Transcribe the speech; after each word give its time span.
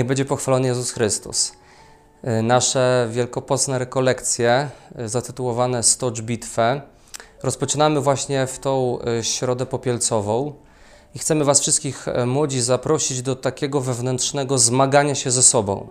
Niech 0.00 0.06
będzie 0.06 0.24
pochwalony 0.24 0.68
Jezus 0.68 0.90
Chrystus. 0.90 1.52
Y, 2.38 2.42
Nasze 2.42 3.08
wielkopostne 3.10 3.78
rekolekcje 3.78 4.68
y, 5.00 5.08
zatytułowane 5.08 5.82
Stocz 5.82 6.20
Bitwę 6.20 6.80
rozpoczynamy 7.42 8.00
właśnie 8.00 8.46
w 8.46 8.58
tą 8.58 8.98
y, 9.18 9.24
środę 9.24 9.66
popielcową 9.66 10.52
i 11.14 11.18
chcemy 11.18 11.44
Was 11.44 11.60
wszystkich 11.60 12.06
młodzi 12.26 12.60
zaprosić 12.60 13.22
do 13.22 13.36
takiego 13.36 13.80
wewnętrznego 13.80 14.58
zmagania 14.58 15.14
się 15.14 15.30
ze 15.30 15.42
sobą. 15.42 15.88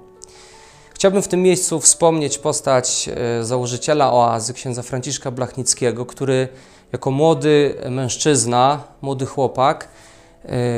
Chciałbym 0.94 1.22
w 1.22 1.28
tym 1.28 1.42
miejscu 1.42 1.80
wspomnieć 1.80 2.38
postać 2.38 3.10
założyciela 3.42 4.14
oazy, 4.14 4.54
księdza 4.54 4.82
Franciszka 4.82 5.32
Blachnickiego, 5.32 6.06
który 6.06 6.48
jako 6.92 7.12
młody 7.12 7.76
mężczyzna, 7.90 8.84
młody 9.02 9.26
chłopak, 9.26 9.88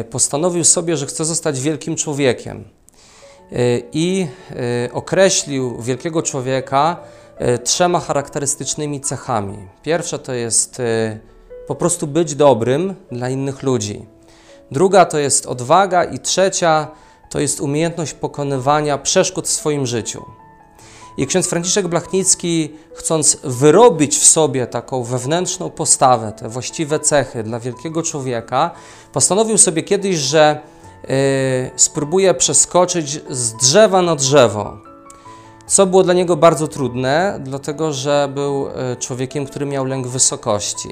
postanowił 0.09 0.63
sobie, 0.63 0.97
że 0.97 1.05
chce 1.05 1.25
zostać 1.25 1.61
wielkim 1.61 1.95
człowiekiem 1.95 2.80
i 3.93 4.27
y, 4.85 4.93
określił 4.93 5.81
wielkiego 5.81 6.21
człowieka 6.21 6.97
y, 7.41 7.59
trzema 7.59 7.99
charakterystycznymi 7.99 9.01
cechami. 9.01 9.57
Pierwsza 9.83 10.17
to 10.17 10.33
jest 10.33 10.79
y, 10.79 11.19
po 11.67 11.75
prostu 11.75 12.07
być 12.07 12.35
dobrym 12.35 12.95
dla 13.11 13.29
innych 13.29 13.63
ludzi. 13.63 14.05
Druga 14.71 15.05
to 15.05 15.17
jest 15.17 15.45
odwaga 15.45 16.03
i 16.03 16.19
trzecia 16.19 16.87
to 17.29 17.39
jest 17.39 17.61
umiejętność 17.61 18.13
pokonywania 18.13 18.97
przeszkód 18.97 19.47
w 19.47 19.51
swoim 19.51 19.85
życiu. 19.85 20.25
I 21.17 21.27
ksiądz 21.27 21.47
Franciszek 21.47 21.87
Blachnicki, 21.87 22.73
chcąc 22.93 23.37
wyrobić 23.43 24.17
w 24.17 24.25
sobie 24.25 24.67
taką 24.67 25.03
wewnętrzną 25.03 25.69
postawę, 25.69 26.31
te 26.31 26.49
właściwe 26.49 26.99
cechy 26.99 27.43
dla 27.43 27.59
wielkiego 27.59 28.03
człowieka, 28.03 28.71
postanowił 29.13 29.57
sobie 29.57 29.83
kiedyś, 29.83 30.15
że 30.15 30.59
y, 30.65 30.70
spróbuje 31.75 32.33
przeskoczyć 32.33 33.21
z 33.29 33.53
drzewa 33.53 34.01
na 34.01 34.15
drzewo. 34.15 34.77
Co 35.71 35.85
było 35.85 36.03
dla 36.03 36.13
niego 36.13 36.35
bardzo 36.35 36.67
trudne, 36.67 37.39
dlatego 37.43 37.93
że 37.93 38.29
był 38.33 38.67
y, 38.67 38.71
człowiekiem, 38.99 39.45
który 39.45 39.65
miał 39.65 39.85
lęk 39.85 40.07
wysokości. 40.07 40.89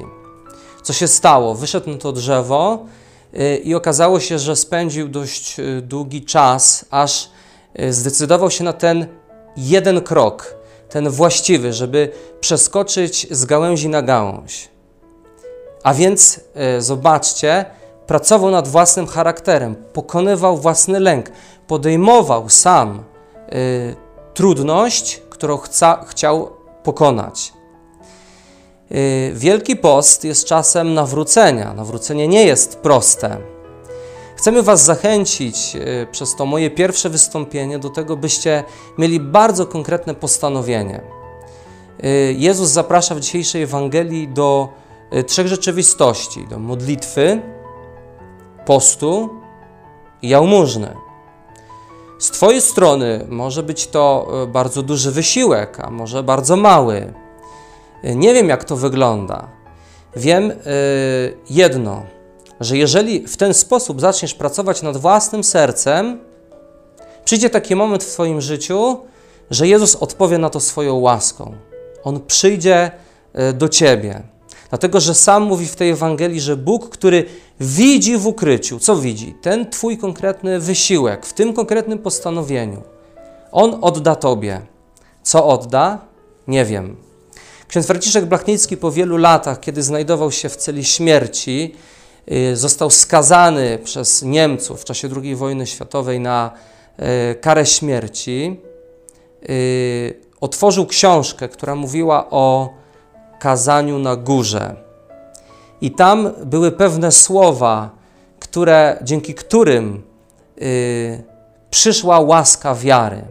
Co 0.83 0.93
się 0.93 1.07
stało? 1.07 1.55
Wyszedł 1.55 1.89
na 1.89 1.97
to 1.97 2.11
drzewo 2.11 2.85
y, 3.33 3.57
i 3.57 3.75
okazało 3.75 4.19
się, 4.19 4.39
że 4.39 4.55
spędził 4.55 5.07
dość 5.07 5.59
y, 5.59 5.81
długi 5.81 6.25
czas, 6.25 6.85
aż 6.89 7.29
y, 7.79 7.93
zdecydował 7.93 8.51
się 8.51 8.63
na 8.63 8.73
ten 8.73 9.07
jeden 9.57 10.01
krok, 10.01 10.55
ten 10.89 11.09
właściwy, 11.09 11.73
żeby 11.73 12.11
przeskoczyć 12.41 13.27
z 13.31 13.45
gałęzi 13.45 13.89
na 13.89 14.01
gałąź. 14.01 14.69
A 15.83 15.93
więc 15.93 16.39
y, 16.77 16.81
zobaczcie, 16.81 17.65
pracował 18.09 18.51
nad 18.51 18.67
własnym 18.67 19.07
charakterem, 19.07 19.75
pokonywał 19.93 20.57
własny 20.57 20.99
lęk, 20.99 21.31
podejmował 21.67 22.49
sam 22.49 23.03
y, 23.53 23.95
trudność, 24.33 25.21
którą 25.29 25.57
chca, 25.57 26.05
chciał 26.07 26.51
pokonać. 26.83 27.53
Y, 28.91 29.31
Wielki 29.35 29.75
Post 29.75 30.23
jest 30.23 30.45
czasem 30.45 30.93
nawrócenia. 30.93 31.73
Nawrócenie 31.73 32.27
nie 32.27 32.43
jest 32.45 32.77
proste. 32.77 33.37
Chcemy 34.35 34.63
Was 34.63 34.83
zachęcić 34.83 35.75
y, 35.75 36.07
przez 36.11 36.35
to 36.35 36.45
moje 36.45 36.69
pierwsze 36.69 37.09
wystąpienie 37.09 37.79
do 37.79 37.89
tego, 37.89 38.17
byście 38.17 38.63
mieli 38.97 39.19
bardzo 39.19 39.65
konkretne 39.65 40.15
postanowienie. 40.15 41.01
Y, 42.03 42.35
Jezus 42.37 42.69
zaprasza 42.69 43.15
w 43.15 43.19
dzisiejszej 43.19 43.63
Ewangelii 43.63 44.27
do 44.27 44.69
y, 45.13 45.23
trzech 45.23 45.47
rzeczywistości: 45.47 46.47
do 46.47 46.59
modlitwy, 46.59 47.41
postu 48.69 49.29
i 50.21 50.29
jałmużny. 50.29 50.95
Z 52.19 52.31
Twojej 52.31 52.61
strony 52.61 53.25
może 53.29 53.63
być 53.63 53.87
to 53.87 54.27
y, 54.43 54.47
bardzo 54.47 54.81
duży 54.81 55.11
wysiłek, 55.11 55.79
a 55.79 55.89
może 55.89 56.23
bardzo 56.23 56.55
mały. 56.55 57.13
Y, 58.05 58.15
Nie 58.15 58.33
wiem, 58.33 58.49
jak 58.49 58.63
to 58.63 58.75
wygląda. 58.75 59.47
Wiem 60.15 60.51
y, 60.51 60.55
jedno, 61.49 62.03
że 62.59 62.77
jeżeli 62.77 63.27
w 63.27 63.37
ten 63.37 63.53
sposób 63.53 64.01
zaczniesz 64.01 64.33
pracować 64.33 64.81
nad 64.81 64.97
własnym 64.97 65.43
sercem, 65.43 66.19
przyjdzie 67.25 67.49
taki 67.49 67.75
moment 67.75 68.03
w 68.03 68.11
Twoim 68.13 68.41
życiu, 68.41 68.97
że 69.51 69.67
Jezus 69.67 69.95
odpowie 69.95 70.37
na 70.37 70.49
to 70.49 70.59
swoją 70.59 70.95
łaską. 70.95 71.53
On 72.03 72.19
przyjdzie 72.19 72.91
do 73.53 73.69
Ciebie. 73.69 74.23
Dlatego, 74.69 74.99
że 74.99 75.13
sam 75.13 75.43
mówi 75.43 75.65
w 75.65 75.75
tej 75.75 75.89
Ewangelii, 75.89 76.41
że 76.41 76.57
Bóg, 76.57 76.89
który 76.89 77.25
widzi 77.59 78.17
w 78.17 78.27
ukryciu, 78.27 78.79
co 78.79 78.95
widzi? 78.95 79.35
Ten 79.41 79.69
Twój 79.69 79.97
konkretny 79.97 80.59
wysiłek, 80.59 81.25
w 81.25 81.33
tym 81.33 81.53
konkretnym 81.53 81.99
postanowieniu. 81.99 82.81
On 83.51 83.77
odda 83.81 84.15
Tobie. 84.15 84.61
Co 85.23 85.47
odda? 85.47 86.01
Nie 86.47 86.65
wiem. 86.65 86.95
Ksiądz 87.67 87.87
Franciszek 87.87 88.25
Blachnicki 88.25 88.77
po 88.77 88.91
wielu 88.91 89.17
latach, 89.17 89.59
kiedy 89.59 89.83
znajdował 89.83 90.31
się 90.31 90.49
w 90.49 90.55
celi 90.55 90.85
śmierci, 90.85 91.75
y, 92.31 92.55
został 92.55 92.89
skazany 92.89 93.79
przez 93.83 94.23
Niemców 94.23 94.81
w 94.81 94.85
czasie 94.85 95.09
II 95.23 95.35
wojny 95.35 95.67
światowej 95.67 96.19
na 96.19 96.51
y, 97.31 97.35
karę 97.35 97.65
śmierci. 97.65 98.61
y, 99.49 100.29
Otworzył 100.41 100.85
książkę, 100.85 101.49
która 101.49 101.75
mówiła 101.75 102.29
o 102.29 102.73
kazaniu 103.39 103.99
na 103.99 104.15
górze. 104.15 104.75
I 105.81 105.91
tam 105.91 106.31
były 106.45 106.71
pewne 106.71 107.11
słowa, 107.11 107.89
które, 108.39 108.99
dzięki 109.03 109.33
którym 109.33 110.03
y, 110.61 111.23
przyszła 111.71 112.19
łaska 112.19 112.75
wiary. 112.75 113.21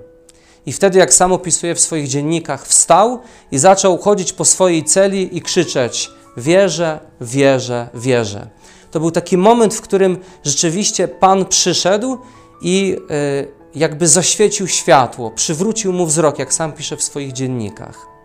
I 0.66 0.72
wtedy, 0.72 0.98
jak 0.98 1.14
sam 1.14 1.32
opisuje 1.32 1.74
w 1.74 1.80
swoich 1.80 2.08
dziennikach, 2.08 2.66
wstał 2.66 3.20
i 3.50 3.58
zaczął 3.58 3.98
chodzić 3.98 4.32
po 4.32 4.44
swojej 4.44 4.84
celi 4.84 5.36
i 5.36 5.42
krzyczeć: 5.42 6.10
Wierzę, 6.36 7.00
wierzę, 7.20 7.88
wierzę. 7.94 8.48
To 8.91 9.00
był 9.00 9.10
taki 9.10 9.36
moment, 9.36 9.74
w 9.74 9.80
którym 9.80 10.18
rzeczywiście 10.44 11.08
Pan 11.08 11.47
przyszedł 11.47 12.18
i 12.62 12.97
y, 13.10 13.48
jakby 13.74 14.08
zaświecił 14.08 14.68
światło, 14.68 15.30
przywrócił 15.30 15.92
mu 15.92 16.06
wzrok, 16.06 16.38
jak 16.38 16.54
sam 16.54 16.72
pisze 16.72 16.97
w 16.97 17.02
swoich 17.02 17.32
dziennikach. 17.32 18.17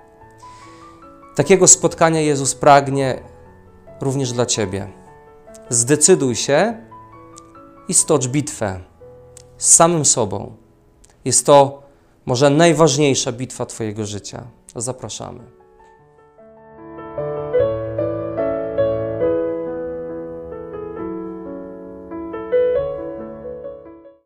Takiego 1.35 1.67
spotkania 1.67 2.21
Jezus 2.21 2.55
pragnie 2.55 3.21
również 4.01 4.31
dla 4.31 4.45
Ciebie. 4.45 4.87
Zdecyduj 5.69 6.35
się 6.35 6.77
i 7.87 7.93
stocz 7.93 8.27
bitwę 8.27 8.79
z 9.57 9.75
samym 9.75 10.05
sobą. 10.05 10.55
Jest 11.25 11.45
to 11.45 11.83
może 12.25 12.49
najważniejsza 12.49 13.31
bitwa 13.31 13.65
Twojego 13.65 14.05
życia. 14.05 14.43
Zapraszamy. 14.75 15.62